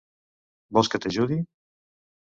Vols 0.79 0.91
que 0.95 1.03
t'ajudi? 1.05 1.41